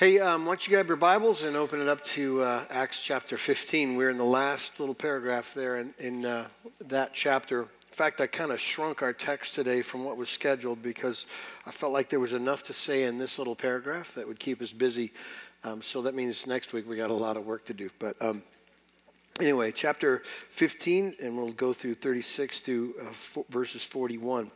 [0.00, 3.04] Hey, um, why don't you grab your Bibles and open it up to uh, Acts
[3.04, 3.96] chapter 15.
[3.96, 6.46] We're in the last little paragraph there in, in uh,
[6.86, 7.60] that chapter.
[7.64, 11.26] In fact, I kind of shrunk our text today from what was scheduled because
[11.66, 14.62] I felt like there was enough to say in this little paragraph that would keep
[14.62, 15.12] us busy.
[15.64, 17.90] Um, so that means next week we got a lot of work to do.
[17.98, 18.42] But um,
[19.38, 24.50] anyway, chapter 15, and we'll go through 36 to uh, verses 41.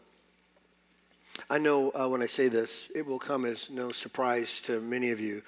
[1.51, 5.11] I know uh, when I say this, it will come as no surprise to many
[5.11, 5.43] of you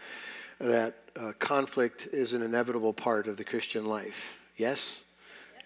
[0.58, 4.38] that uh, conflict is an inevitable part of the Christian life.
[4.56, 5.02] Yes?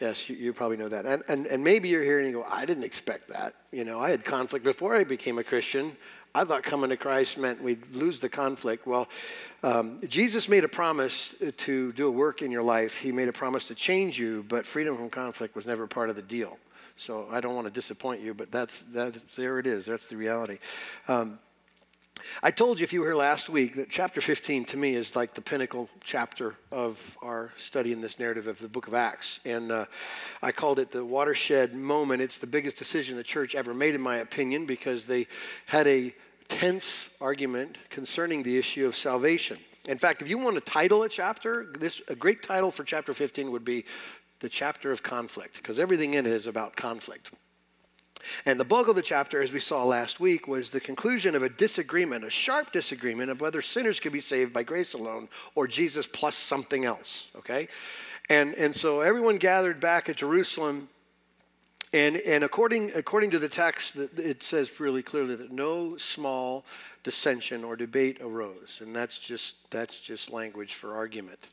[0.00, 1.04] Yes, you, you, probably know that.
[1.04, 3.54] And, and, and maybe you're here and you go, I didn't expect that.
[3.70, 5.96] You know, I had conflict before I became a Christian.
[6.34, 8.86] I thought coming to Christ meant we'd lose the conflict.
[8.86, 9.08] Well,
[9.62, 12.98] um, Jesus made a promise to do a work in your life.
[12.98, 16.16] He made a promise to change you, but freedom from conflict was never part of
[16.16, 16.56] the deal.
[17.00, 19.86] So I don't want to disappoint you, but that's, that's there it is.
[19.86, 20.58] That's the reality.
[21.08, 21.38] Um,
[22.42, 25.16] I told you if you were here last week that chapter 15 to me is
[25.16, 29.40] like the pinnacle chapter of our study in this narrative of the book of Acts.
[29.46, 29.86] And uh,
[30.42, 32.20] I called it the watershed moment.
[32.20, 35.26] It's the biggest decision the church ever made, in my opinion, because they
[35.64, 36.14] had a
[36.48, 39.56] tense argument concerning the issue of salvation.
[39.88, 43.14] In fact, if you want to title a chapter, this a great title for chapter
[43.14, 43.86] 15 would be
[44.40, 47.30] the chapter of conflict, because everything in it is about conflict.
[48.44, 51.42] And the bulk of the chapter, as we saw last week, was the conclusion of
[51.42, 55.66] a disagreement, a sharp disagreement of whether sinners could be saved by grace alone or
[55.66, 57.68] Jesus plus something else, okay?
[58.28, 60.88] And, and so everyone gathered back at Jerusalem.
[61.92, 66.64] And, and according, according to the text, it says really clearly that no small
[67.02, 68.80] dissension or debate arose.
[68.82, 71.48] And that's just, that's just language for argument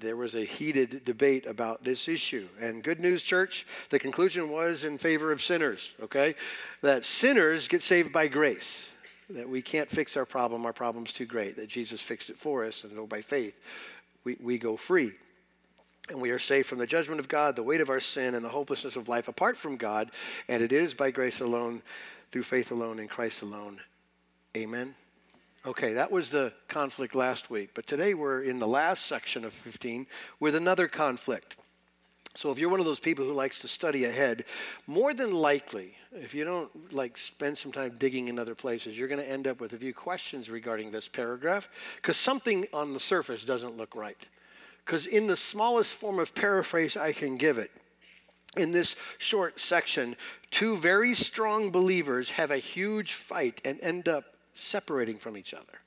[0.00, 2.46] there was a heated debate about this issue.
[2.60, 6.34] And good news, church, the conclusion was in favor of sinners, okay?
[6.82, 8.90] That sinners get saved by grace,
[9.30, 12.64] that we can't fix our problem, our problem's too great, that Jesus fixed it for
[12.64, 13.62] us, and so by faith,
[14.24, 15.12] we, we go free.
[16.10, 18.44] And we are saved from the judgment of God, the weight of our sin, and
[18.44, 20.10] the hopelessness of life apart from God.
[20.48, 21.82] And it is by grace alone,
[22.30, 23.80] through faith alone, in Christ alone.
[24.56, 24.94] Amen.
[25.66, 27.70] Okay, that was the conflict last week.
[27.72, 30.06] But today we're in the last section of 15
[30.38, 31.56] with another conflict.
[32.34, 34.44] So if you're one of those people who likes to study ahead,
[34.86, 39.08] more than likely, if you don't like spend some time digging in other places, you're
[39.08, 43.00] going to end up with a few questions regarding this paragraph because something on the
[43.00, 44.26] surface doesn't look right.
[44.84, 47.70] Because in the smallest form of paraphrase I can give it,
[48.54, 50.14] in this short section,
[50.50, 55.78] two very strong believers have a huge fight and end up separating from each other.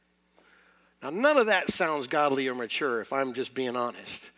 [1.01, 4.31] Now, none of that sounds godly or mature if I'm just being honest.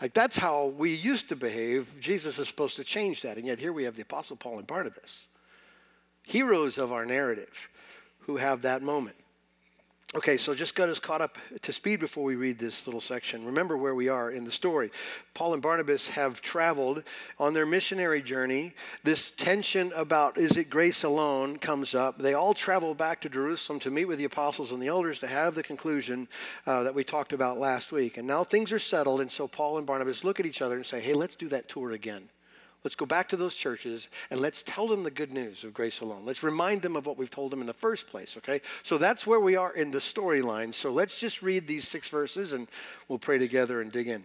[0.00, 2.00] Like, that's how we used to behave.
[2.00, 3.36] Jesus is supposed to change that.
[3.36, 5.26] And yet, here we have the Apostle Paul and Barnabas,
[6.22, 7.68] heroes of our narrative,
[8.20, 9.16] who have that moment.
[10.12, 13.46] Okay, so just got us caught up to speed before we read this little section.
[13.46, 14.90] Remember where we are in the story.
[15.34, 17.04] Paul and Barnabas have traveled
[17.38, 18.74] on their missionary journey.
[19.04, 22.18] This tension about is it grace alone comes up.
[22.18, 25.28] They all travel back to Jerusalem to meet with the apostles and the elders to
[25.28, 26.26] have the conclusion
[26.66, 28.16] uh, that we talked about last week.
[28.16, 30.84] And now things are settled, and so Paul and Barnabas look at each other and
[30.84, 32.28] say, hey, let's do that tour again.
[32.82, 36.00] Let's go back to those churches and let's tell them the good news of grace
[36.00, 36.24] alone.
[36.24, 38.60] Let's remind them of what we've told them in the first place, okay?
[38.82, 40.72] So that's where we are in the storyline.
[40.74, 42.68] So let's just read these six verses and
[43.08, 44.24] we'll pray together and dig in.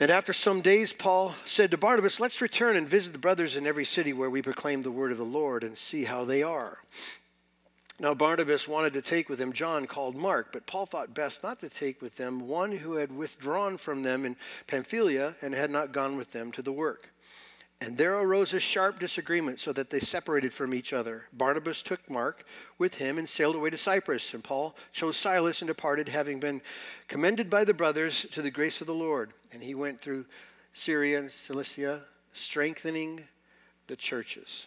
[0.00, 3.66] And after some days, Paul said to Barnabas, Let's return and visit the brothers in
[3.66, 6.78] every city where we proclaim the word of the Lord and see how they are.
[8.02, 11.60] Now, Barnabas wanted to take with him John called Mark, but Paul thought best not
[11.60, 14.34] to take with them one who had withdrawn from them in
[14.66, 17.10] Pamphylia and had not gone with them to the work.
[17.80, 21.26] And there arose a sharp disagreement so that they separated from each other.
[21.32, 22.44] Barnabas took Mark
[22.76, 26.60] with him and sailed away to Cyprus, and Paul chose Silas and departed, having been
[27.06, 29.30] commended by the brothers to the grace of the Lord.
[29.52, 30.26] And he went through
[30.72, 32.00] Syria and Cilicia,
[32.32, 33.28] strengthening
[33.86, 34.66] the churches.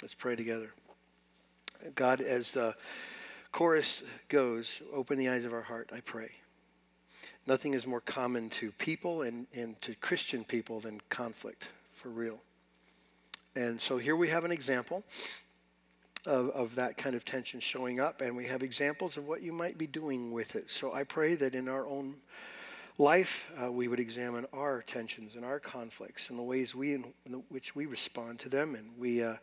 [0.00, 0.70] Let's pray together.
[1.94, 2.74] God, as the
[3.52, 6.30] chorus goes, open the eyes of our heart, I pray.
[7.46, 12.40] Nothing is more common to people and, and to Christian people than conflict, for real.
[13.56, 15.02] And so here we have an example
[16.26, 19.52] of, of that kind of tension showing up, and we have examples of what you
[19.52, 20.70] might be doing with it.
[20.70, 22.16] So I pray that in our own
[22.98, 27.14] life, uh, we would examine our tensions and our conflicts and the ways we in,
[27.24, 29.22] in which we respond to them, and we.
[29.22, 29.36] Uh,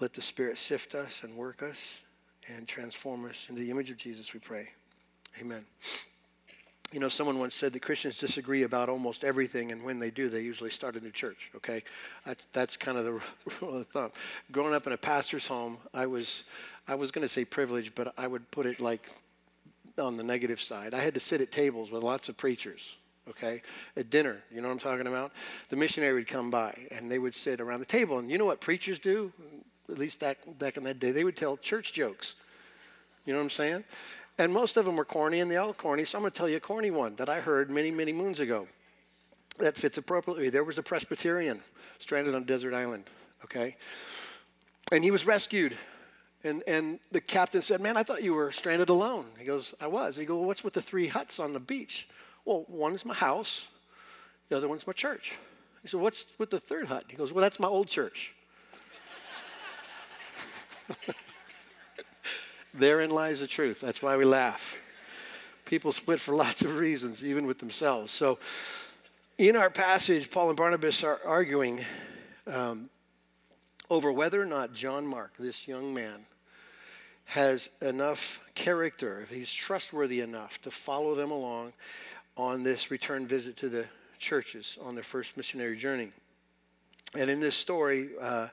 [0.00, 2.00] let the Spirit sift us and work us
[2.48, 4.68] and transform us into the image of Jesus, we pray.
[5.40, 5.64] Amen.
[6.92, 10.28] You know, someone once said that Christians disagree about almost everything, and when they do,
[10.28, 11.82] they usually start a new church, okay?
[12.24, 13.12] That's, that's kind of the
[13.60, 14.12] rule of thumb.
[14.52, 16.44] Growing up in a pastor's home, I was,
[16.86, 19.10] I was going to say privileged, but I would put it like
[19.98, 20.94] on the negative side.
[20.94, 22.96] I had to sit at tables with lots of preachers,
[23.28, 23.62] okay,
[23.96, 24.42] at dinner.
[24.52, 25.32] You know what I'm talking about?
[25.70, 28.18] The missionary would come by and they would sit around the table.
[28.18, 29.32] And you know what preachers do?
[29.90, 32.34] At least back, back in that day, they would tell church jokes.
[33.26, 33.84] You know what I'm saying?
[34.38, 36.04] And most of them were corny and they all corny.
[36.04, 38.40] So I'm going to tell you a corny one that I heard many, many moons
[38.40, 38.66] ago
[39.58, 40.50] that fits appropriately.
[40.50, 41.60] There was a Presbyterian
[41.98, 43.04] stranded on a desert island,
[43.44, 43.76] okay?
[44.90, 45.76] And he was rescued
[46.44, 49.26] and, and the captain said, Man, I thought you were stranded alone.
[49.38, 50.14] He goes, I was.
[50.14, 52.06] He goes, well, What's with the three huts on the beach?
[52.44, 53.68] Well, one is my house,
[54.50, 55.32] the other one's my church.
[55.82, 57.04] He said, What's with the third hut?
[57.08, 58.34] He goes, Well, that's my old church.
[62.74, 63.80] Therein lies the truth.
[63.80, 64.78] That's why we laugh.
[65.64, 68.12] People split for lots of reasons, even with themselves.
[68.12, 68.38] So,
[69.38, 71.84] in our passage, Paul and Barnabas are arguing
[72.46, 72.88] um,
[73.90, 76.26] over whether or not John Mark, this young man,
[77.26, 81.72] has enough character, if he's trustworthy enough to follow them along
[82.36, 83.86] on this return visit to the
[84.18, 86.12] churches on their first missionary journey.
[87.18, 88.48] And in this story, uh,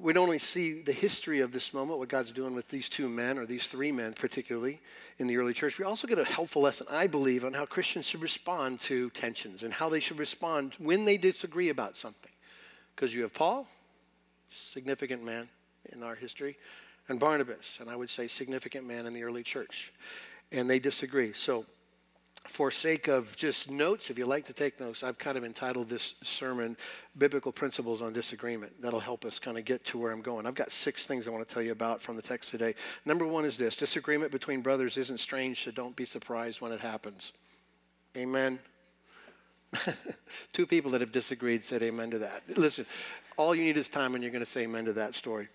[0.00, 3.08] we don't only see the history of this moment, what God's doing with these two
[3.08, 4.80] men, or these three men particularly,
[5.18, 5.78] in the early church.
[5.78, 9.62] We also get a helpful lesson, I believe, on how Christians should respond to tensions
[9.62, 12.32] and how they should respond when they disagree about something.
[12.94, 13.68] Because you have Paul,
[14.48, 15.48] significant man
[15.92, 16.56] in our history,
[17.08, 19.92] and Barnabas, and I would say significant man in the early church.
[20.52, 21.32] And they disagree.
[21.32, 21.66] So,
[22.46, 25.88] for sake of just notes, if you like to take notes, I've kind of entitled
[25.88, 26.76] this sermon
[27.18, 28.80] Biblical Principles on Disagreement.
[28.80, 30.46] That'll help us kind of get to where I'm going.
[30.46, 32.74] I've got six things I want to tell you about from the text today.
[33.04, 36.80] Number one is this disagreement between brothers isn't strange, so don't be surprised when it
[36.80, 37.32] happens.
[38.16, 38.58] Amen.
[40.52, 42.42] Two people that have disagreed said amen to that.
[42.56, 42.86] Listen,
[43.36, 45.48] all you need is time, and you're going to say amen to that story.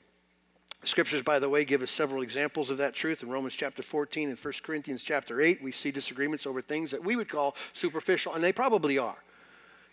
[0.88, 3.24] Scriptures, by the way, give us several examples of that truth.
[3.24, 7.04] In Romans chapter 14 and 1 Corinthians chapter 8, we see disagreements over things that
[7.04, 9.18] we would call superficial, and they probably are.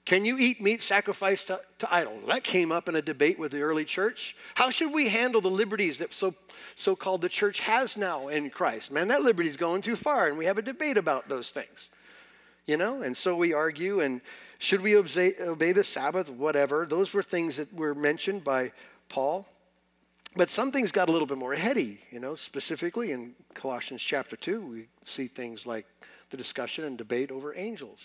[0.04, 2.18] Can you eat meat sacrificed to, to idol?
[2.26, 4.36] That came up in a debate with the early church.
[4.54, 6.34] How should we handle the liberties that so,
[6.74, 8.90] so-called the church has now in Christ?
[8.90, 11.88] Man, that liberty is going too far, and we have a debate about those things.
[12.66, 14.20] You know, and so we argue, and
[14.58, 16.30] should we obey, obey the Sabbath?
[16.30, 16.86] Whatever.
[16.86, 18.72] Those were things that were mentioned by
[19.08, 19.46] Paul.
[20.34, 24.34] But some things got a little bit more heady, you know, specifically in Colossians chapter
[24.34, 25.86] 2, we see things like
[26.30, 28.00] the discussion and debate over angels.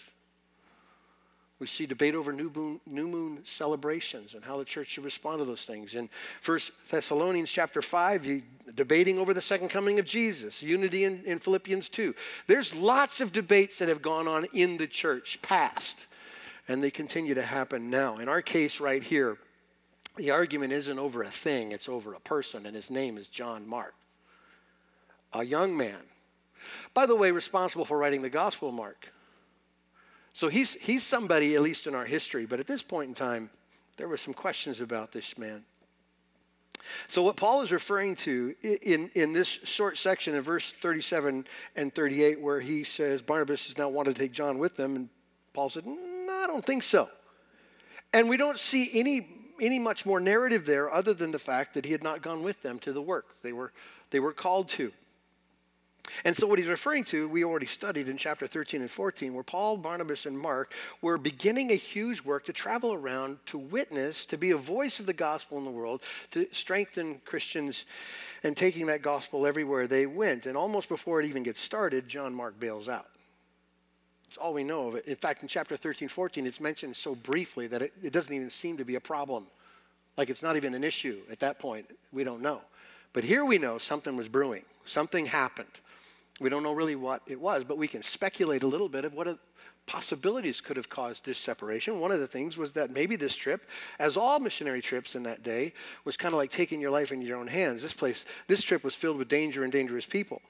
[1.59, 5.39] We see debate over new moon, new moon celebrations and how the church should respond
[5.39, 5.95] to those things.
[5.95, 6.09] In
[6.45, 6.59] 1
[6.91, 8.43] Thessalonians chapter 5, you,
[8.75, 12.13] debating over the second coming of Jesus, unity in, in Philippians 2.
[12.45, 16.05] There's lots of debates that have gone on in the church past,
[16.67, 18.17] and they continue to happen now.
[18.17, 19.39] In our case right here,
[20.17, 23.67] the argument isn't over a thing, it's over a person, and his name is John
[23.67, 23.93] Mark,
[25.33, 25.99] a young man.
[26.93, 29.09] By the way, responsible for writing the Gospel Mark.
[30.33, 33.49] So he's, he's somebody, at least in our history, but at this point in time,
[33.97, 35.63] there were some questions about this man.
[37.07, 41.93] So, what Paul is referring to in, in this short section in verse 37 and
[41.93, 45.09] 38, where he says Barnabas does now want to take John with them, and
[45.53, 47.09] Paul said, No, I don't think so.
[48.13, 51.85] And we don't see any any much more narrative there other than the fact that
[51.85, 53.71] he had not gone with them to the work they were,
[54.11, 54.91] they were called to.
[56.23, 59.43] And so, what he's referring to, we already studied in chapter 13 and 14, where
[59.43, 64.37] Paul, Barnabas, and Mark were beginning a huge work to travel around to witness, to
[64.37, 67.85] be a voice of the gospel in the world, to strengthen Christians
[68.43, 70.45] and taking that gospel everywhere they went.
[70.45, 73.07] And almost before it even gets started, John Mark bails out.
[74.27, 75.05] It's all we know of it.
[75.05, 78.49] In fact, in chapter 13, 14, it's mentioned so briefly that it, it doesn't even
[78.49, 79.47] seem to be a problem.
[80.17, 81.89] Like it's not even an issue at that point.
[82.11, 82.61] We don't know.
[83.13, 85.69] But here we know something was brewing, something happened.
[86.39, 89.15] We don't know really what it was, but we can speculate a little bit of
[89.15, 89.39] what
[89.87, 91.99] possibilities could have caused this separation.
[91.99, 95.41] One of the things was that maybe this trip, as all missionary trips in that
[95.41, 95.73] day,
[96.05, 97.81] was kind of like taking your life into your own hands.
[97.81, 100.41] This place, this trip was filled with danger and dangerous people.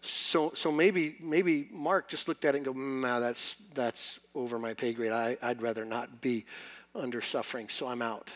[0.00, 4.18] So, so maybe, maybe Mark just looked at it and go, mm, nah, that's, that's
[4.34, 5.12] over my pay grade.
[5.12, 6.46] I, I'd rather not be
[6.94, 8.32] under suffering, so I'm out.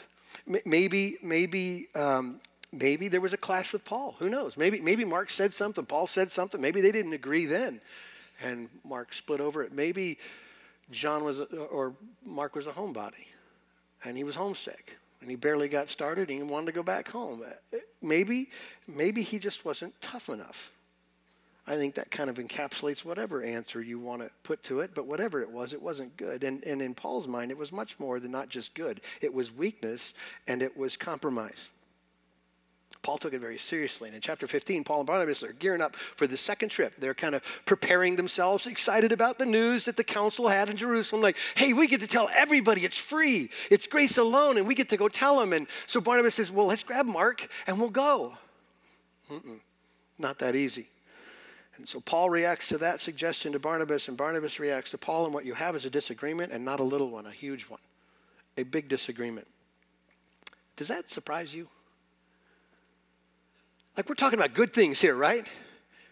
[0.65, 2.41] Maybe, maybe, um,
[2.73, 4.17] maybe there was a clash with Paul.
[4.19, 4.57] Who knows?
[4.57, 6.61] Maybe, maybe Mark said something, Paul said something.
[6.61, 7.81] Maybe they didn't agree then,
[8.43, 9.73] and Mark split over it.
[9.73, 10.19] Maybe
[10.91, 11.95] John was, a, or
[12.25, 13.27] Mark was a homebody,
[14.05, 17.09] and he was homesick, and he barely got started, and he wanted to go back
[17.09, 17.45] home.
[18.03, 18.51] Maybe,
[18.89, 20.73] maybe he just wasn't tough enough.
[21.67, 25.07] I think that kind of encapsulates whatever answer you want to put to it, but
[25.07, 26.43] whatever it was, it wasn't good.
[26.43, 29.55] And, and in Paul's mind, it was much more than not just good, it was
[29.55, 30.15] weakness
[30.49, 31.71] and it was compromise.
[33.03, 34.09] Paul took it very seriously.
[34.09, 36.97] And in chapter 15, Paul and Barnabas are gearing up for the second trip.
[36.97, 41.23] They're kind of preparing themselves, excited about the news that the council had in Jerusalem.
[41.23, 44.91] Like, hey, we get to tell everybody it's free, it's grace alone, and we get
[44.91, 45.53] to go tell them.
[45.53, 48.35] And so Barnabas says, well, let's grab Mark and we'll go.
[49.31, 49.61] Mm-mm,
[50.19, 50.89] not that easy.
[51.81, 55.33] And so Paul reacts to that suggestion to Barnabas, and Barnabas reacts to Paul, and
[55.33, 57.81] what you have is a disagreement, and not a little one, a huge one,
[58.59, 59.47] a big disagreement.
[60.77, 61.69] Does that surprise you?
[63.97, 65.47] Like, we're talking about good things here, right?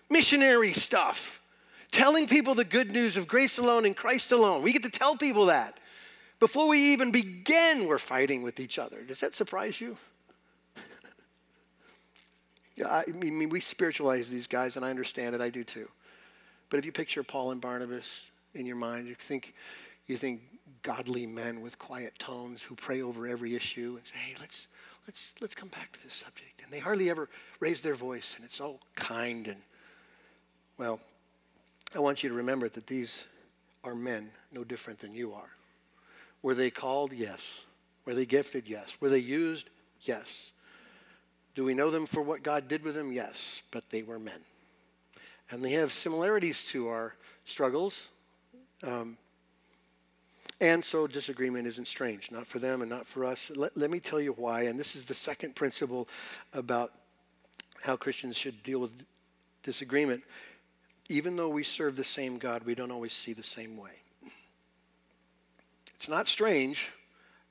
[0.09, 1.43] Missionary stuff.
[1.91, 4.63] Telling people the good news of grace alone and Christ alone.
[4.63, 5.79] We get to tell people that.
[6.41, 9.03] Before we even begin, we're fighting with each other.
[9.03, 9.99] Does that surprise you?
[12.87, 15.41] I mean, we spiritualize these guys, and I understand it.
[15.41, 15.89] I do too.
[16.71, 19.55] But if you picture Paul and Barnabas in your mind, you think,
[20.07, 20.43] you think
[20.83, 24.67] godly men with quiet tones who pray over every issue and say, hey, let's,
[25.07, 26.63] let's, let's come back to this subject.
[26.63, 27.29] And they hardly ever
[27.61, 29.47] raise their voice, and it's all kind.
[29.49, 29.63] And,
[30.77, 31.01] well,
[31.95, 33.25] I want you to remember that these
[33.83, 35.51] are men no different than you are.
[36.43, 37.13] Were they called?
[37.13, 37.65] Yes.
[38.05, 38.69] Were they gifted?
[38.69, 38.97] Yes.
[39.01, 39.71] Were they used?
[40.03, 40.53] Yes.
[41.59, 43.13] Do we know them for what God did with them?
[43.13, 43.63] Yes.
[43.73, 44.39] But they were men.
[45.51, 48.11] And they have similarities to our struggles.
[48.85, 49.17] Um,
[50.61, 53.51] and so disagreement isn't strange, not for them and not for us.
[53.57, 54.67] Let, let me tell you why.
[54.67, 56.07] And this is the second principle
[56.53, 56.93] about
[57.83, 58.93] how Christians should deal with
[59.65, 60.23] disagreement.
[61.09, 63.95] Even though we serve the same God, we don't always see the same way.
[65.97, 66.93] It's not strange,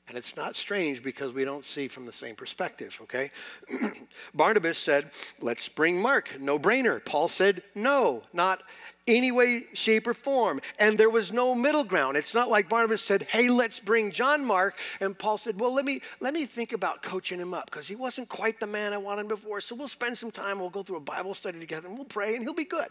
[0.08, 3.30] and it's not strange because we don't see from the same perspective, okay?
[4.34, 5.12] Barnabas said,
[5.42, 6.40] Let's bring Mark.
[6.40, 7.04] No brainer.
[7.04, 8.62] Paul said, No, not
[9.08, 10.60] any way, shape, or form.
[10.80, 12.18] And there was no middle ground.
[12.18, 14.76] It's not like Barnabas said, hey, let's bring John Mark.
[15.00, 17.96] And Paul said, well, let me, let me think about coaching him up because he
[17.96, 19.62] wasn't quite the man I wanted before.
[19.62, 22.36] So we'll spend some time, we'll go through a Bible study together, and we'll pray,
[22.36, 22.88] and he'll be good.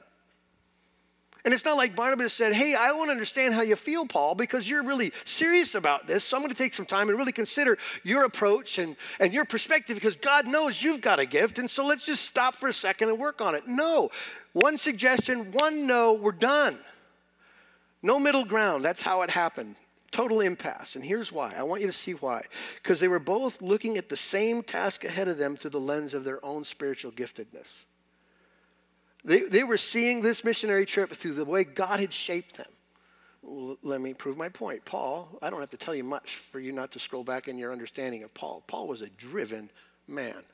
[1.47, 4.35] And it's not like Barnabas said, Hey, I want to understand how you feel, Paul,
[4.35, 6.25] because you're really serious about this.
[6.25, 9.45] So I'm going to take some time and really consider your approach and, and your
[9.45, 11.61] perspective because God knows you've got a gift.
[11.61, 13.63] And so let's just stop for a second and work on it.
[13.69, 14.11] No.
[14.55, 16.77] One suggestion, one no, we're done.
[18.03, 18.85] No middle ground.
[18.85, 19.77] That's how it happened.
[20.11, 20.97] Total impasse.
[20.97, 21.55] And here's why.
[21.57, 22.43] I want you to see why.
[22.83, 26.13] Because they were both looking at the same task ahead of them through the lens
[26.13, 27.85] of their own spiritual giftedness.
[29.27, 32.71] They, they were seeing this missionary trip through the way God had shaped them.
[33.43, 34.85] Well, let me prove my point.
[34.85, 37.59] Paul, I don't have to tell you much for you not to scroll back in
[37.59, 38.63] your understanding of Paul.
[38.69, 39.69] Paul was a driven
[40.07, 40.45] man.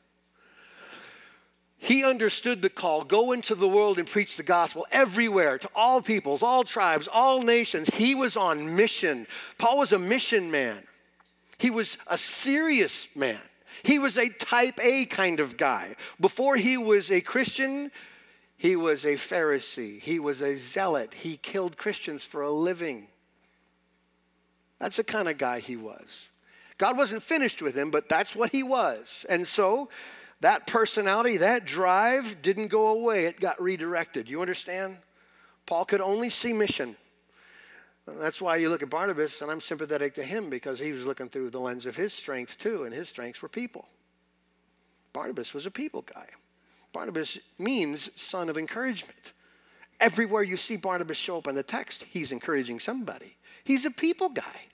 [1.77, 6.01] He understood the call go into the world and preach the gospel everywhere to all
[6.01, 7.91] peoples, all tribes, all nations.
[7.93, 9.27] He was on mission.
[9.59, 10.83] Paul was a mission man,
[11.59, 13.41] he was a serious man.
[13.85, 15.97] He was a type A kind of guy.
[16.21, 17.91] Before he was a Christian,
[18.63, 19.99] he was a Pharisee.
[20.01, 21.15] He was a zealot.
[21.15, 23.09] He killed Christians for a living.
[24.79, 26.29] That's the kind of guy he was.
[26.79, 29.27] God wasn't finished with him, but that's what he was.
[29.29, 29.89] And so
[30.43, 34.31] that personality, that drive didn't go away, it got redirected.
[34.31, 34.99] You understand?
[35.67, 36.95] Paul could only see mission.
[38.07, 41.29] That's why you look at Barnabas, and I'm sympathetic to him because he was looking
[41.29, 43.89] through the lens of his strengths too, and his strengths were people.
[45.13, 46.29] Barnabas was a people guy.
[46.93, 49.33] Barnabas means son of encouragement.
[50.01, 53.37] Everywhere you see Barnabas show up in the text, he's encouraging somebody.
[53.65, 54.67] He's a people guy.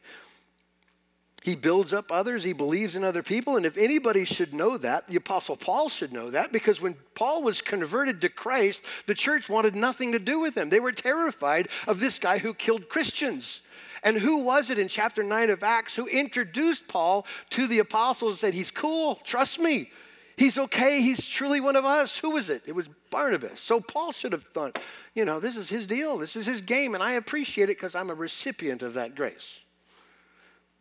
[1.42, 5.06] He builds up others, he believes in other people, and if anybody should know that,
[5.06, 9.48] the Apostle Paul should know that because when Paul was converted to Christ, the church
[9.48, 10.68] wanted nothing to do with him.
[10.68, 13.60] They were terrified of this guy who killed Christians.
[14.02, 18.32] And who was it in chapter 9 of Acts who introduced Paul to the apostles
[18.32, 19.90] and said, He's cool, trust me.
[20.38, 21.00] He's okay.
[21.00, 22.16] He's truly one of us.
[22.18, 22.62] Who was it?
[22.64, 23.58] It was Barnabas.
[23.58, 24.78] So Paul should have thought,
[25.12, 26.16] you know, this is his deal.
[26.16, 29.58] This is his game, and I appreciate it because I'm a recipient of that grace.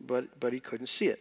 [0.00, 1.18] But, but he couldn't see it.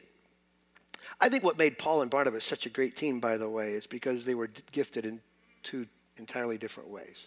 [1.20, 3.88] I think what made Paul and Barnabas such a great team, by the way, is
[3.88, 5.20] because they were gifted in
[5.64, 7.26] two entirely different ways.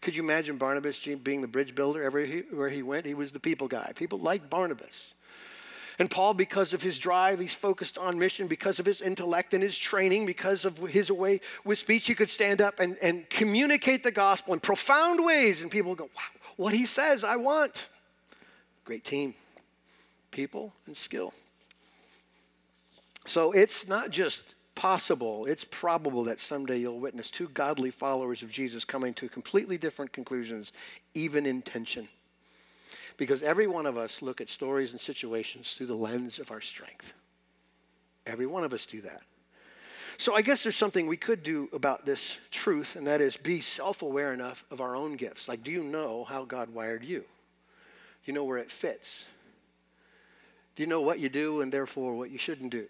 [0.00, 3.06] Could you imagine Barnabas being the bridge builder everywhere he went?
[3.06, 3.92] He was the people guy.
[3.94, 5.14] People like Barnabas.
[5.98, 9.62] And Paul, because of his drive, he's focused on mission, because of his intellect and
[9.62, 14.04] his training, because of his way with speech, he could stand up and, and communicate
[14.04, 15.60] the gospel in profound ways.
[15.60, 17.88] And people go, wow, what he says, I want.
[18.84, 19.34] Great team,
[20.30, 21.34] people and skill.
[23.26, 24.42] So it's not just
[24.76, 29.76] possible, it's probable that someday you'll witness two godly followers of Jesus coming to completely
[29.76, 30.72] different conclusions,
[31.14, 32.08] even in tension.
[33.18, 36.62] Because every one of us look at stories and situations through the lens of our
[36.62, 37.12] strength.
[38.26, 39.20] Every one of us do that.
[40.16, 43.60] So I guess there's something we could do about this truth, and that is be
[43.60, 45.48] self aware enough of our own gifts.
[45.48, 47.20] Like, do you know how God wired you?
[47.20, 47.24] Do
[48.24, 49.26] you know where it fits?
[50.76, 52.86] Do you know what you do and therefore what you shouldn't do?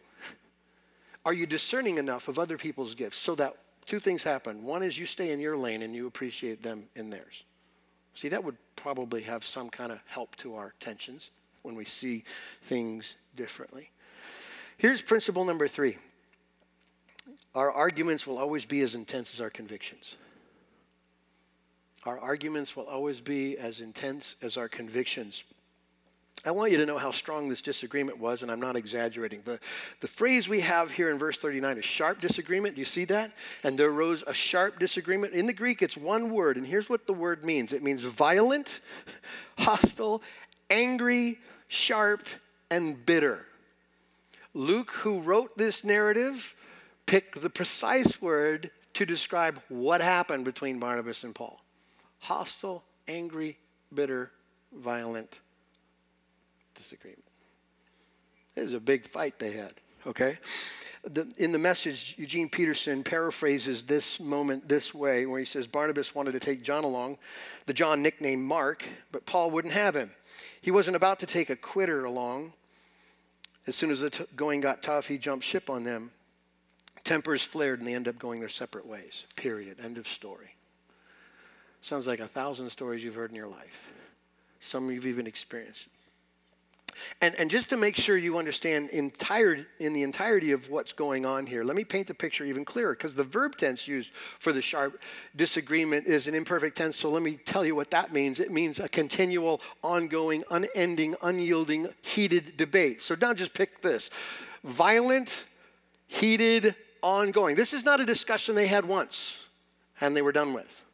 [1.24, 3.56] Are you discerning enough of other people's gifts so that
[3.86, 4.64] two things happen?
[4.64, 7.44] One is you stay in your lane and you appreciate them in theirs.
[8.18, 11.30] See, that would probably have some kind of help to our tensions
[11.62, 12.24] when we see
[12.60, 13.90] things differently.
[14.76, 15.98] Here's principle number three
[17.54, 20.16] our arguments will always be as intense as our convictions.
[22.06, 25.44] Our arguments will always be as intense as our convictions.
[26.44, 29.42] I want you to know how strong this disagreement was, and I'm not exaggerating.
[29.44, 29.58] The,
[30.00, 32.76] the phrase we have here in verse 39 is sharp disagreement.
[32.76, 33.32] Do you see that?
[33.64, 35.32] And there arose a sharp disagreement.
[35.32, 38.80] In the Greek, it's one word, and here's what the word means it means violent,
[39.58, 40.22] hostile,
[40.70, 42.26] angry, sharp,
[42.70, 43.44] and bitter.
[44.54, 46.54] Luke, who wrote this narrative,
[47.06, 51.60] picked the precise word to describe what happened between Barnabas and Paul
[52.20, 53.56] hostile, angry,
[53.94, 54.30] bitter,
[54.72, 55.40] violent
[56.78, 57.24] disagreement.
[58.56, 59.74] It was a big fight they had,
[60.06, 60.38] okay?
[61.04, 66.14] The, in the message, Eugene Peterson paraphrases this moment this way, where he says Barnabas
[66.14, 67.18] wanted to take John along,
[67.66, 70.10] the John nicknamed Mark, but Paul wouldn't have him.
[70.60, 72.52] He wasn't about to take a quitter along.
[73.66, 76.10] As soon as the t- going got tough, he jumped ship on them.
[77.04, 79.24] Tempers flared and they end up going their separate ways.
[79.36, 79.78] Period.
[79.82, 80.56] End of story.
[81.80, 83.88] Sounds like a thousand stories you've heard in your life.
[84.58, 85.86] Some you've even experienced.
[87.20, 91.26] And, and just to make sure you understand entire, in the entirety of what's going
[91.26, 94.52] on here, let me paint the picture even clearer because the verb tense used for
[94.52, 95.00] the sharp
[95.36, 96.96] disagreement is an imperfect tense.
[96.96, 98.40] So let me tell you what that means.
[98.40, 103.00] It means a continual, ongoing, unending, unyielding, heated debate.
[103.00, 104.10] So now just pick this
[104.64, 105.44] violent,
[106.06, 107.56] heated, ongoing.
[107.56, 109.44] This is not a discussion they had once
[110.00, 110.84] and they were done with.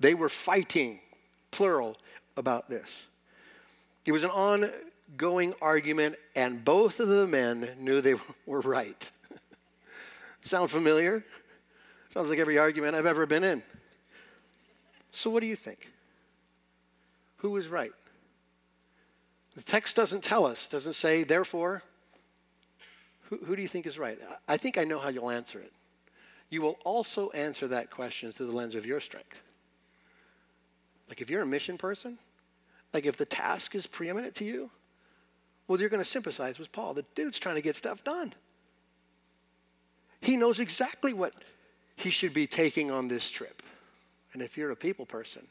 [0.00, 1.00] They were fighting,
[1.50, 1.96] plural,
[2.36, 3.06] about this.
[4.04, 4.70] It was an on
[5.16, 8.14] going argument, and both of the men knew they
[8.46, 9.10] were right.
[10.40, 11.24] Sound familiar?
[12.10, 13.62] Sounds like every argument I've ever been in.
[15.10, 15.90] So, what do you think?
[17.38, 17.92] Who was right?
[19.54, 21.82] The text doesn't tell us, doesn't say, therefore,
[23.22, 24.18] who, who do you think is right?
[24.48, 25.72] I think I know how you'll answer it.
[26.50, 29.42] You will also answer that question through the lens of your strength.
[31.08, 32.18] Like if you're a mission person,
[32.92, 34.70] like if the task is preeminent to you,
[35.72, 36.92] well, you're going to sympathize with Paul.
[36.92, 38.34] The dude's trying to get stuff done.
[40.20, 41.32] He knows exactly what
[41.96, 43.62] he should be taking on this trip.
[44.34, 45.46] And if you're a people person,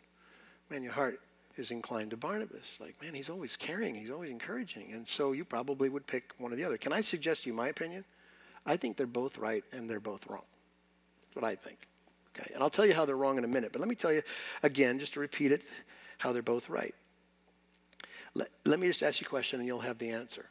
[0.70, 1.20] man, your heart
[1.58, 2.78] is inclined to Barnabas.
[2.80, 4.92] Like, man, he's always caring, he's always encouraging.
[4.94, 6.78] And so you probably would pick one or the other.
[6.78, 8.06] Can I suggest you my opinion?
[8.64, 10.46] I think they're both right and they're both wrong.
[11.24, 11.88] That's what I think.
[12.38, 13.72] Okay, and I'll tell you how they're wrong in a minute.
[13.72, 14.22] But let me tell you
[14.62, 15.64] again, just to repeat it,
[16.20, 16.94] how they're both right.
[18.34, 20.46] Let, let me just ask you a question and you'll have the answer.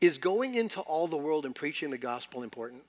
[0.00, 2.82] Is going into all the world and preaching the gospel important?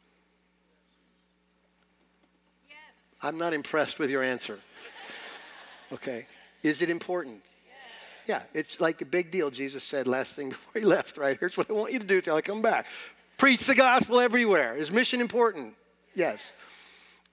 [2.67, 2.75] Yes.
[3.21, 4.59] I'm not impressed with your answer.
[5.91, 6.25] Okay.
[6.63, 7.41] Is it important?
[8.25, 8.41] Yes.
[8.53, 9.51] Yeah, it's like a big deal.
[9.51, 11.37] Jesus said last thing before he left, right?
[11.39, 12.87] Here's what I want you to do till I come back.
[13.37, 14.75] Preach the gospel everywhere.
[14.75, 15.75] Is mission important?
[16.15, 16.51] Yes.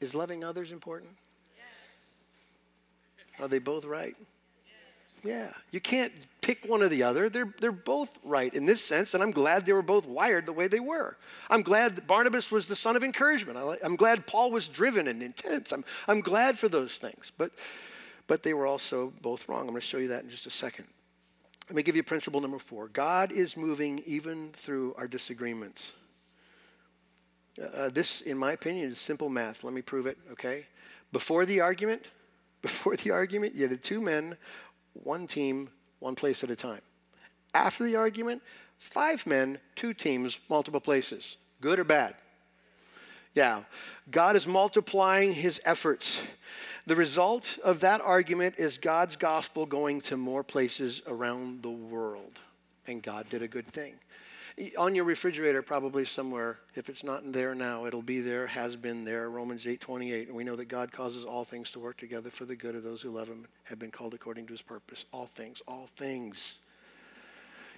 [0.00, 1.12] Is loving others important?
[1.56, 3.40] Yes.
[3.40, 4.16] Are they both right?
[4.18, 5.24] Yes.
[5.24, 7.28] Yeah, you can't pick one or the other.
[7.28, 10.52] They're, they're both right in this sense, and I'm glad they were both wired the
[10.52, 11.16] way they were.
[11.48, 13.58] I'm glad Barnabas was the son of encouragement.
[13.82, 15.72] I'm glad Paul was driven and intense.
[15.72, 17.32] I'm, I'm glad for those things.
[17.36, 17.52] But,
[18.26, 19.62] but they were also both wrong.
[19.62, 20.86] I'm going to show you that in just a second.
[21.68, 25.92] Let me give you principle number four God is moving even through our disagreements.
[27.74, 29.62] Uh, this, in my opinion, is simple math.
[29.62, 30.66] Let me prove it, okay?
[31.12, 32.06] Before the argument,
[32.62, 34.36] before the argument, you had two men
[34.94, 35.70] one team,
[36.00, 36.80] one place at a time.
[37.54, 38.42] After the argument,
[38.78, 41.36] five men, two teams, multiple places.
[41.60, 42.14] Good or bad?
[43.34, 43.62] Yeah.
[44.10, 46.22] God is multiplying his efforts.
[46.86, 52.40] The result of that argument is God's gospel going to more places around the world.
[52.86, 53.94] And God did a good thing
[54.78, 59.04] on your refrigerator probably somewhere if it's not there now it'll be there has been
[59.04, 62.30] there romans 8 28 and we know that god causes all things to work together
[62.30, 65.04] for the good of those who love him have been called according to his purpose.
[65.12, 66.56] All things all things.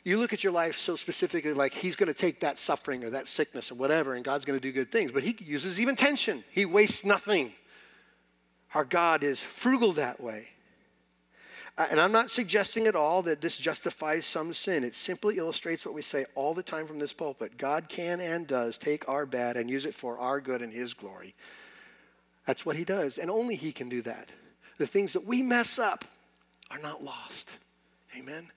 [0.05, 3.11] You look at your life so specifically like he's going to take that suffering or
[3.11, 5.95] that sickness or whatever and god's going to do good things but he uses even
[5.95, 6.42] tension.
[6.51, 7.53] He wastes nothing.
[8.75, 10.49] Our god is frugal that way
[11.79, 14.85] Uh, and I'm not suggesting at all that this justifies some sin.
[14.85, 17.57] It simply illustrates what we say all the time from this pulpit.
[17.57, 20.93] God can and does take our bad and use it for our good and His
[20.93, 21.35] glory.
[22.47, 24.29] That's what He does, and only He can do that.
[24.79, 26.05] The things that we mess up
[26.71, 27.59] are not lost.
[28.19, 28.49] Amen.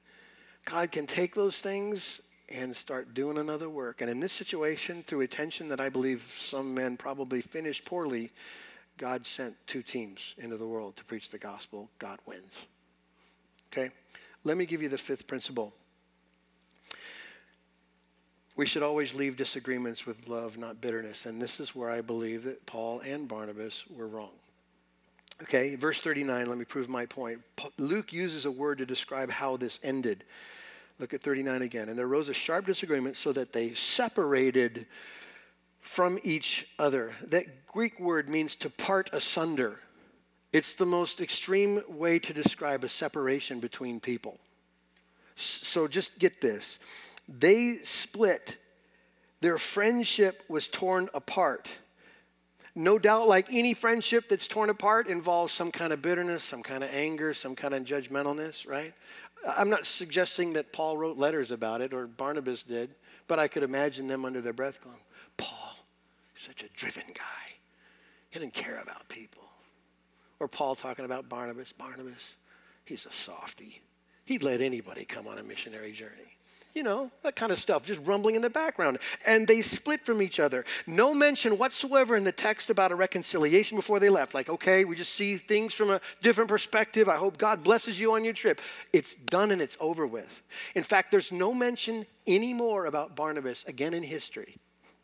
[0.65, 4.01] God can take those things and start doing another work.
[4.01, 8.31] And in this situation, through a tension that I believe some men probably finished poorly,
[8.97, 11.89] God sent two teams into the world to preach the gospel.
[11.99, 12.65] God wins.
[13.75, 13.91] Okay?
[14.43, 15.73] Let me give you the fifth principle.
[18.55, 21.25] We should always leave disagreements with love, not bitterness.
[21.25, 24.31] And this is where I believe that Paul and Barnabas were wrong.
[25.43, 27.41] Okay, verse 39, let me prove my point.
[27.77, 30.23] Luke uses a word to describe how this ended.
[30.97, 31.89] Look at 39 again.
[31.89, 34.85] And there arose a sharp disagreement so that they separated
[35.81, 37.13] from each other.
[37.27, 39.81] That Greek word means to part asunder.
[40.55, 44.39] It's the most extreme way to describe a separation between people.
[45.35, 46.79] So just get this.
[47.27, 48.55] They split.
[49.41, 51.77] Their friendship was torn apart.
[52.73, 56.85] No doubt, like any friendship that's torn apart involves some kind of bitterness, some kind
[56.85, 58.93] of anger, some kind of judgmentalness, right?
[59.57, 62.95] I'm not suggesting that Paul wrote letters about it or Barnabas did,
[63.27, 65.01] but I could imagine them under their breath going,
[65.35, 65.75] Paul,
[66.33, 67.55] such a driven guy.
[68.29, 69.41] He didn't care about people.
[70.39, 71.71] Or Paul talking about Barnabas.
[71.71, 72.35] Barnabas,
[72.85, 73.81] he's a softy.
[74.25, 76.35] He'd let anybody come on a missionary journey
[76.75, 78.99] you know, that kind of stuff, just rumbling in the background.
[79.25, 80.65] And they split from each other.
[80.85, 84.33] No mention whatsoever in the text about a reconciliation before they left.
[84.33, 87.07] Like, okay, we just see things from a different perspective.
[87.07, 88.59] I hope God blesses you on your trip.
[88.91, 90.43] It's done and it's over with.
[90.75, 94.57] In fact, there's no mention anymore about Barnabas again in history.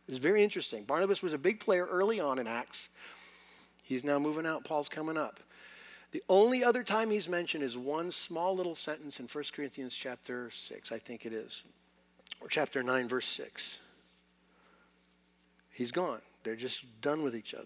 [0.10, 0.84] It's very interesting.
[0.84, 2.90] Barnabas was a big player early on in Acts.
[3.84, 5.40] He's now moving out, Paul's coming up.
[6.12, 10.50] The only other time he's mentioned is one small little sentence in 1 Corinthians chapter
[10.52, 11.64] 6, I think it is,
[12.42, 13.80] or chapter 9, verse 6.
[15.72, 16.20] He's gone.
[16.44, 17.66] They're just done with each other.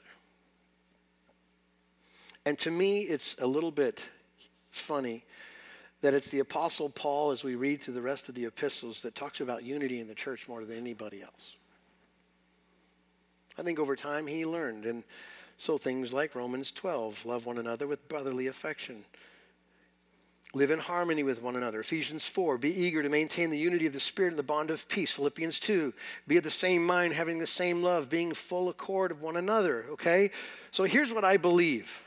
[2.45, 4.03] And to me, it's a little bit
[4.69, 5.23] funny
[6.01, 9.15] that it's the Apostle Paul, as we read through the rest of the epistles, that
[9.15, 11.55] talks about unity in the church more than anybody else.
[13.57, 14.85] I think over time he learned.
[14.85, 15.03] And
[15.57, 19.05] so things like Romans 12, love one another with brotherly affection.
[20.53, 21.81] Live in harmony with one another.
[21.81, 24.87] Ephesians 4, be eager to maintain the unity of the Spirit and the bond of
[24.87, 25.11] peace.
[25.11, 25.93] Philippians 2,
[26.27, 29.85] be of the same mind, having the same love, being full accord of one another.
[29.91, 30.31] Okay?
[30.71, 32.01] So here's what I believe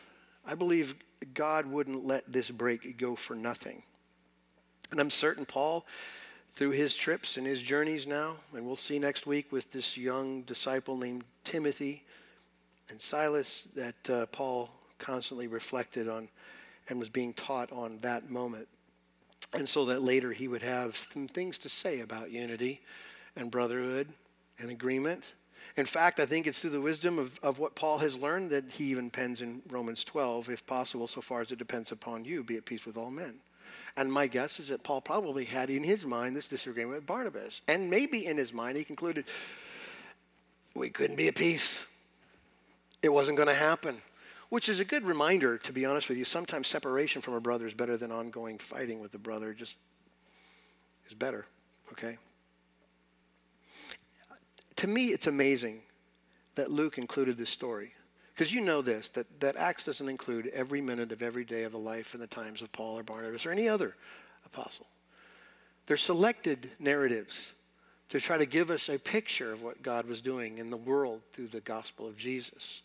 [0.46, 0.94] I believe
[1.34, 3.82] God wouldn't let this break go for nothing.
[4.90, 5.87] And I'm certain Paul,
[6.52, 10.42] through his trips and his journeys now, and we'll see next week with this young
[10.42, 12.04] disciple named Timothy,
[12.90, 16.29] and Silas that uh, Paul constantly reflected on
[16.88, 18.66] and was being taught on that moment.
[19.55, 22.81] And so that later he would have some things to say about unity
[23.37, 24.09] and brotherhood
[24.59, 25.35] and agreement.
[25.77, 28.64] In fact, I think it's through the wisdom of, of what Paul has learned that
[28.70, 32.42] he even pens in Romans 12, if possible, so far as it depends upon you,
[32.42, 33.35] be at peace with all men.
[33.96, 37.62] And my guess is that Paul probably had in his mind this disagreement with Barnabas.
[37.68, 39.24] And maybe in his mind he concluded,
[40.74, 41.85] we couldn't be at peace
[43.02, 43.96] it wasn't going to happen.
[44.48, 46.24] Which is a good reminder, to be honest with you.
[46.24, 49.76] Sometimes separation from a brother is better than ongoing fighting with the brother, just
[51.06, 51.46] is better,
[51.92, 52.16] okay?
[54.76, 55.82] To me, it's amazing
[56.54, 57.92] that Luke included this story.
[58.34, 61.72] Because you know this, that, that Acts doesn't include every minute of every day of
[61.72, 63.96] the life and the times of Paul or Barnabas or any other
[64.46, 64.87] apostle.
[65.87, 67.52] They're selected narratives
[68.11, 71.22] to try to give us a picture of what God was doing in the world
[71.32, 72.82] through the gospel of Jesus.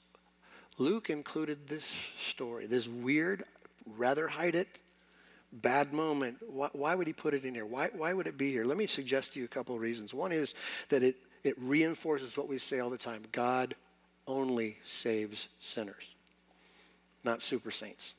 [0.78, 1.86] Luke included this
[2.18, 3.44] story, this weird,
[3.98, 4.82] rather hide it,
[5.52, 6.38] bad moment.
[6.48, 7.66] Why, why, would he put it in here?
[7.66, 8.66] Why, why would it be here?
[8.66, 10.14] Let me suggest to you a couple of reasons.
[10.14, 10.54] One is
[10.90, 13.76] that it, it reinforces what we say all the time God
[14.28, 16.16] only saves sinners,
[17.24, 18.16] not super saints.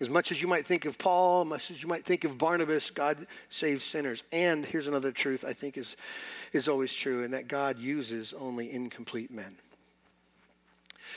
[0.00, 2.90] As much as you might think of Paul, much as you might think of Barnabas,
[2.90, 4.24] God saves sinners.
[4.32, 5.96] And here's another truth I think is,
[6.52, 9.54] is always true, and that God uses only incomplete men.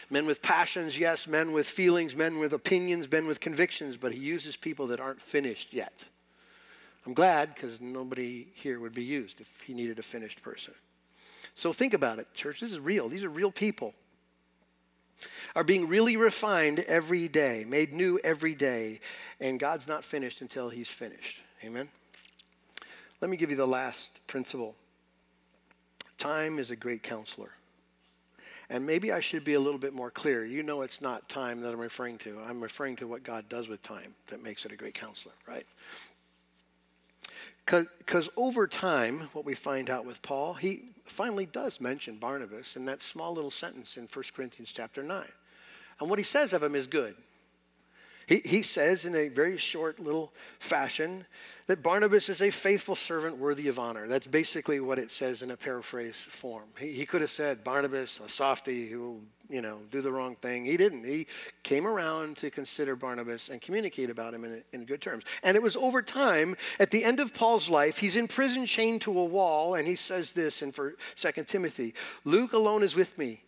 [0.10, 4.20] Men with passions, yes, men with feelings, men with opinions, men with convictions, but he
[4.20, 6.06] uses people that aren't finished yet.
[7.06, 10.74] I'm glad because nobody here would be used if he needed a finished person.
[11.54, 12.60] So think about it, church.
[12.60, 13.10] This is real.
[13.10, 13.94] These are real people.
[15.56, 19.00] Are being really refined every day, made new every day,
[19.40, 21.42] and God's not finished until he's finished.
[21.64, 21.90] Amen.
[23.22, 24.76] Let me give you the last principle.
[26.18, 27.52] Time is a great counselor.
[28.70, 30.46] And maybe I should be a little bit more clear.
[30.46, 32.38] You know, it's not time that I'm referring to.
[32.46, 35.66] I'm referring to what God does with time that makes it a great counselor, right?
[37.66, 42.86] Because over time, what we find out with Paul, he finally does mention Barnabas in
[42.86, 45.26] that small little sentence in 1 Corinthians chapter 9.
[46.00, 47.16] And what he says of him is good.
[48.28, 51.26] He, he says in a very short little fashion
[51.68, 54.08] that Barnabas is a faithful servant worthy of honor.
[54.08, 56.66] That's basically what it says in a paraphrase form.
[56.78, 60.36] He, he could have said Barnabas, a softy who will, you know, do the wrong
[60.36, 60.66] thing.
[60.66, 61.06] He didn't.
[61.06, 61.28] He
[61.64, 65.24] came around to consider Barnabas and communicate about him in, in good terms.
[65.42, 69.02] And it was over time, at the end of Paul's life, he's in prison chained
[69.02, 70.96] to a wall, and he says this in 2
[71.46, 71.94] Timothy
[72.26, 73.42] Luke alone is with me.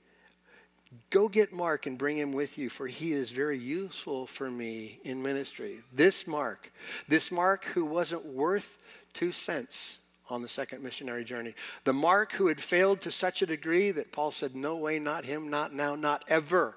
[1.12, 5.00] Go get Mark and bring him with you, for he is very useful for me
[5.04, 5.82] in ministry.
[5.94, 6.72] This Mark,
[7.08, 8.78] this Mark who wasn't worth
[9.14, 10.00] two cents
[10.30, 14.12] on the second missionary journey, the Mark who had failed to such a degree that
[14.12, 16.76] Paul said, No way, not him, not now, not ever.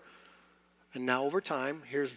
[0.94, 2.14] And now, over time, here's,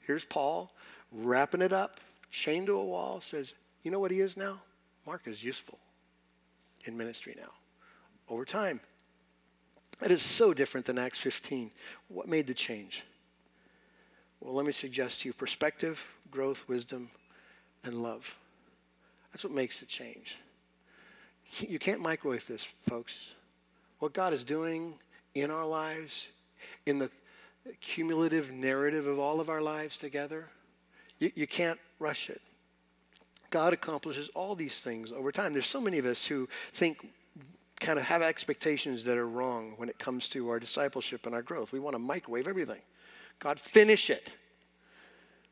[0.00, 0.72] here's Paul
[1.12, 4.60] wrapping it up, chained to a wall, says, You know what he is now?
[5.06, 5.78] Mark is useful
[6.84, 7.50] in ministry now.
[8.28, 8.80] Over time,
[10.00, 11.70] that is so different than Acts 15.
[12.08, 13.04] What made the change?
[14.40, 17.10] Well, let me suggest to you perspective, growth, wisdom,
[17.84, 18.36] and love.
[19.32, 20.38] That's what makes the change.
[21.60, 23.32] You can't microwave this, folks.
[24.00, 24.94] What God is doing
[25.34, 26.26] in our lives,
[26.86, 27.08] in the
[27.80, 30.48] cumulative narrative of all of our lives together,
[31.20, 32.42] you, you can't rush it.
[33.50, 35.52] God accomplishes all these things over time.
[35.52, 36.98] There's so many of us who think
[37.80, 41.42] kind of have expectations that are wrong when it comes to our discipleship and our
[41.42, 41.72] growth.
[41.72, 42.80] We want to microwave everything.
[43.38, 44.36] God, finish it.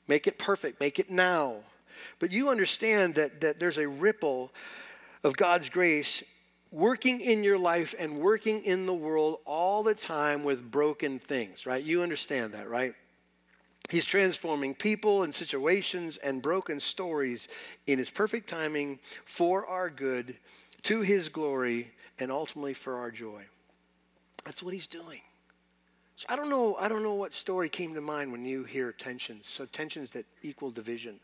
[0.09, 0.81] Make it perfect.
[0.81, 1.57] Make it now.
[2.19, 4.53] But you understand that, that there's a ripple
[5.23, 6.23] of God's grace
[6.71, 11.67] working in your life and working in the world all the time with broken things,
[11.67, 11.83] right?
[11.83, 12.95] You understand that, right?
[13.91, 17.49] He's transforming people and situations and broken stories
[17.87, 20.37] in his perfect timing for our good,
[20.85, 23.42] to his glory, and ultimately for our joy.
[24.44, 25.20] That's what he's doing.
[26.16, 28.92] So I don't know, I don't know what story came to mind when you hear
[28.92, 29.49] tensions.
[29.49, 31.18] So tensions that equal division.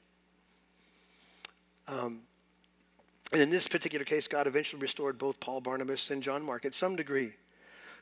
[1.87, 2.23] Um,
[3.33, 6.75] and in this particular case, God eventually restored both Paul, Barnabas, and John Mark at
[6.75, 7.33] some degree.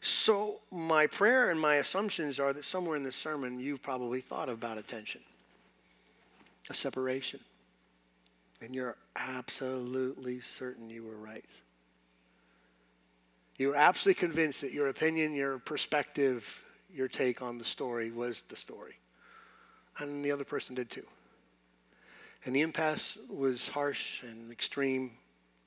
[0.01, 4.49] So my prayer and my assumptions are that somewhere in this sermon you've probably thought
[4.49, 5.21] about a tension,
[6.71, 7.41] a separation.
[8.61, 11.45] And you're absolutely certain you were right.
[13.57, 18.43] You were absolutely convinced that your opinion, your perspective, your take on the story was
[18.43, 18.95] the story.
[19.99, 21.07] And the other person did too.
[22.45, 25.11] And the impasse was harsh and extreme,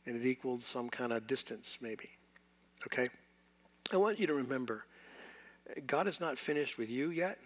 [0.06, 2.10] and it equaled some kind of distance, maybe.
[2.88, 3.10] Okay?
[3.94, 4.86] I want you to remember
[5.86, 7.40] God is not finished with you yet.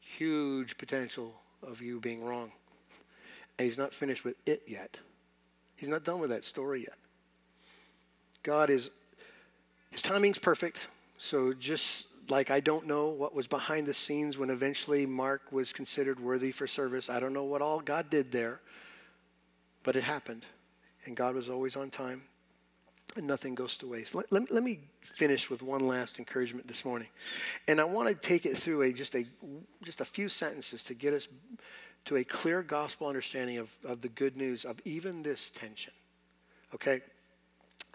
[0.00, 2.52] Huge potential of you being wrong.
[3.58, 4.98] And He's not finished with it yet.
[5.76, 6.96] He's not done with that story yet.
[8.42, 8.90] God is
[9.90, 10.88] his timing's perfect.
[11.18, 15.72] So just like I don't know what was behind the scenes when eventually Mark was
[15.72, 18.60] considered worthy for service, I don't know what all God did there,
[19.82, 20.42] but it happened.
[21.04, 22.22] And God was always on time,
[23.16, 24.14] and nothing goes to waste.
[24.14, 27.08] Let, let, let me finish with one last encouragement this morning.
[27.66, 29.24] And I want to take it through a, just, a,
[29.82, 31.26] just a few sentences to get us
[32.06, 35.92] to a clear gospel understanding of, of the good news of even this tension.
[36.74, 37.00] Okay?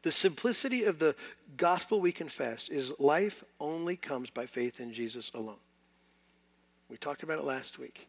[0.04, 1.15] The simplicity of the
[1.58, 5.60] gospel we confess is life only comes by faith in Jesus alone.
[6.89, 8.08] We talked about it last week.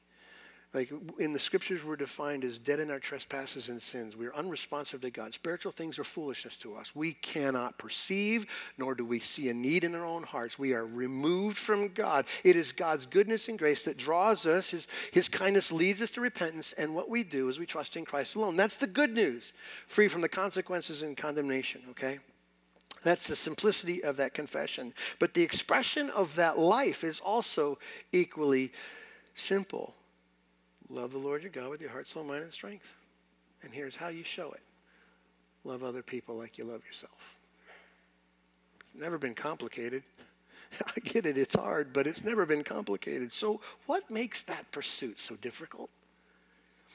[0.74, 4.14] Like in the scriptures, we're defined as dead in our trespasses and sins.
[4.14, 5.32] We are unresponsive to God.
[5.32, 6.94] Spiritual things are foolishness to us.
[6.94, 8.44] We cannot perceive,
[8.76, 10.58] nor do we see a need in our own hearts.
[10.58, 12.26] We are removed from God.
[12.44, 14.68] It is God's goodness and grace that draws us.
[14.68, 18.04] His, his kindness leads us to repentance, and what we do is we trust in
[18.04, 18.56] Christ alone.
[18.56, 19.54] That's the good news,
[19.86, 22.18] free from the consequences and condemnation, okay?
[23.04, 24.92] That's the simplicity of that confession.
[25.18, 27.78] But the expression of that life is also
[28.12, 28.70] equally
[29.32, 29.94] simple.
[30.90, 32.94] Love the Lord your God with your heart, soul, mind, and strength.
[33.62, 34.62] And here's how you show it
[35.64, 37.36] love other people like you love yourself.
[38.80, 40.02] It's never been complicated.
[40.86, 43.32] I get it, it's hard, but it's never been complicated.
[43.32, 45.90] So, what makes that pursuit so difficult?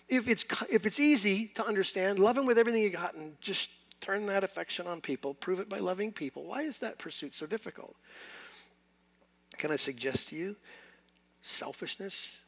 [0.08, 3.70] If it's, if it's easy to understand, love Him with everything you got and just
[4.02, 7.46] turn that affection on people, prove it by loving people, why is that pursuit so
[7.46, 7.96] difficult?
[9.58, 10.56] Can I suggest to you
[11.42, 12.43] selfishness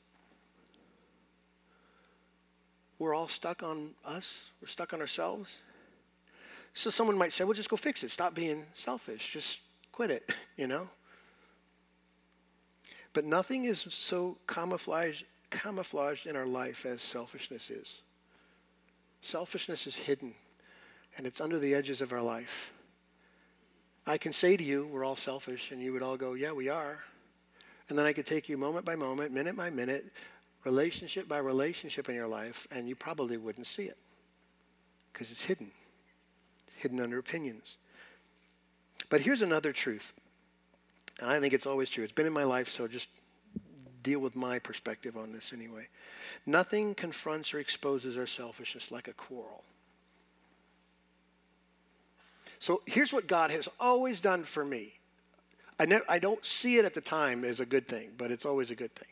[3.00, 5.60] we're all stuck on us, we're stuck on ourselves.
[6.74, 8.12] So someone might say, well, just go fix it.
[8.12, 9.32] Stop being selfish.
[9.32, 9.60] Just
[9.92, 10.90] quit it, you know?
[13.14, 18.02] But nothing is so camouflaged, camouflaged in our life as selfishness is.
[19.22, 20.34] Selfishness is hidden,
[21.18, 22.74] and it's under the edges of our life.
[24.06, 26.68] I can say to you, we're all selfish, and you would all go, yeah, we
[26.68, 27.00] are.
[27.88, 30.12] And then I could take you moment by moment, minute by minute,
[30.66, 33.98] relationship by relationship in your life, and you probably wouldn't see it
[35.14, 35.72] because it's hidden,
[36.68, 37.78] it's hidden under opinions.
[39.10, 40.12] But here's another truth,
[41.22, 42.04] and I think it's always true.
[42.04, 43.10] It's been in my life, so just
[44.02, 45.88] deal with my perspective on this anyway.
[46.46, 49.64] Nothing confronts or exposes our selfishness like a quarrel.
[52.60, 54.94] So here's what God has always done for me.
[55.80, 58.72] I, I don't see it at the time as a good thing, but it's always
[58.72, 59.10] a good thing.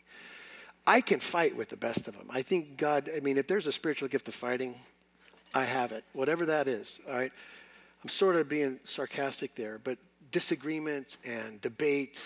[0.86, 2.28] I can fight with the best of them.
[2.30, 4.76] I think God, I mean, if there's a spiritual gift of fighting,
[5.54, 7.32] I have it, whatever that is, all right?
[8.04, 9.98] I'm sort of being sarcastic there, but
[10.32, 12.26] disagreement and debate,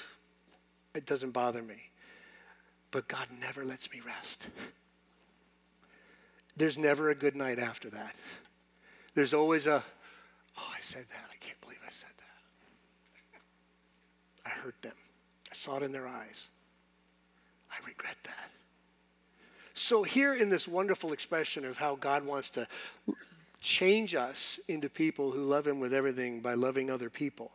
[0.96, 1.76] it doesn't bother me.
[2.90, 4.50] But God never lets me rest.
[6.56, 8.20] There's never a good night after that.
[9.14, 9.84] There's always a,
[10.58, 11.30] oh, I said that.
[11.32, 12.24] I can't believe I said that.
[14.48, 14.96] I hurt them.
[15.52, 16.48] I saw it in their eyes.
[17.78, 18.52] I regret that.
[19.74, 22.68] So, here in this wonderful expression of how God wants to
[23.62, 27.52] change us into people who love Him with everything by loving other people,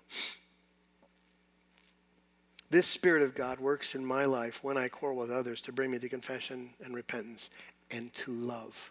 [2.70, 5.90] this Spirit of God works in my life when I quarrel with others to bring
[5.90, 7.50] me to confession and repentance
[7.90, 8.90] and to love.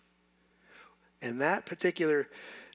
[1.22, 2.28] And that particular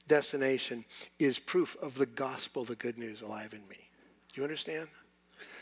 [0.09, 0.85] destination
[1.19, 3.89] is proof of the gospel, the good news alive in me.
[4.33, 4.89] Do you understand?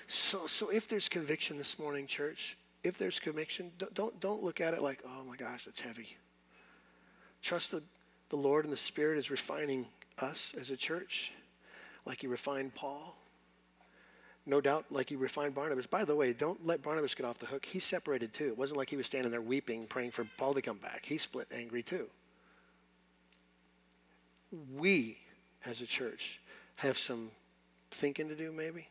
[0.07, 4.75] So, so if there's conviction this morning, church, if there's conviction, don't, don't look at
[4.75, 6.17] it like, oh my gosh, that's heavy.
[7.43, 7.83] Trust the,
[8.29, 9.87] the Lord and the Spirit is refining
[10.21, 11.33] us as a church,
[12.05, 13.17] like He refined Paul.
[14.47, 15.87] No doubt, like He refined Barnabas.
[15.87, 17.65] By the way, don't let Barnabas get off the hook.
[17.65, 18.49] He separated too.
[18.49, 21.07] It wasn't like he was standing there weeping, praying for Paul to come back.
[21.07, 22.07] He split angry too.
[24.77, 25.19] We,
[25.65, 26.41] as a church,
[26.77, 27.31] have some
[27.91, 28.89] thinking to do, maybe,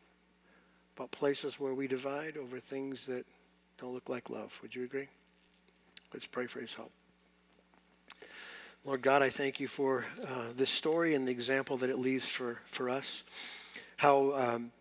[0.96, 3.24] about places where we divide over things that
[3.78, 4.58] don't look like love.
[4.62, 5.08] Would you agree?
[6.12, 6.92] Let's pray for his help.
[8.84, 12.28] Lord God, I thank you for uh, this story and the example that it leaves
[12.28, 13.22] for, for us.
[13.96, 14.72] How um,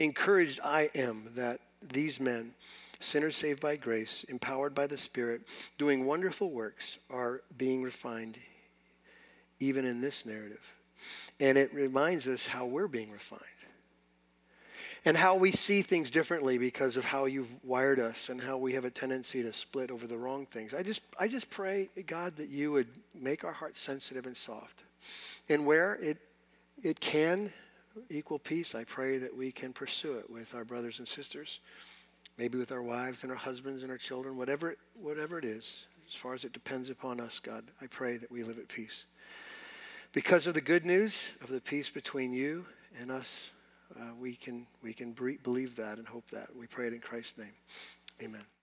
[0.00, 1.60] encouraged I am that
[1.92, 2.52] these men,
[2.98, 5.42] sinners saved by grace, empowered by the Spirit,
[5.76, 8.38] doing wonderful works, are being refined
[9.60, 10.72] even in this narrative.
[11.38, 13.42] And it reminds us how we're being refined
[15.04, 18.72] and how we see things differently because of how you've wired us and how we
[18.74, 20.74] have a tendency to split over the wrong things.
[20.74, 24.82] I just, I just pray, God, that you would make our hearts sensitive and soft.
[25.48, 26.18] And where it,
[26.82, 27.52] it can
[28.10, 31.60] equal peace, I pray that we can pursue it with our brothers and sisters,
[32.36, 36.14] maybe with our wives and our husbands and our children, whatever, whatever it is, as
[36.14, 39.04] far as it depends upon us, God, I pray that we live at peace.
[40.12, 42.64] Because of the good news of the peace between you
[42.98, 43.50] and us
[43.96, 46.54] uh, we can, we can believe that and hope that.
[46.54, 47.54] We pray it in Christ's name.
[48.22, 48.57] Amen.